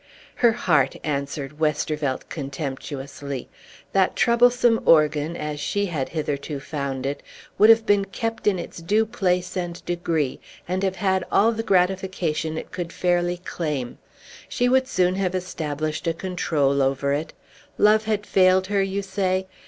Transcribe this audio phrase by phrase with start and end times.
[0.37, 3.49] "Her heart!" answered Westervelt contemptuously.
[3.93, 7.21] "That troublesome organ (as she had hitherto found it)
[7.59, 11.61] would have been kept in its due place and degree, and have had all the
[11.61, 13.99] gratification it could fairly claim.
[14.49, 17.33] She would soon have established a control over it.
[17.77, 19.45] Love had failed her, you say.